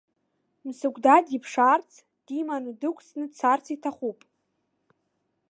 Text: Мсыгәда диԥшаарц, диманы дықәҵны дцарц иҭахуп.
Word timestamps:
Мсыгәда 0.65 1.15
диԥшаарц, 1.25 1.91
диманы 2.25 2.71
дықәҵны 2.79 3.25
дцарц 3.31 3.65
иҭахуп. 3.75 4.19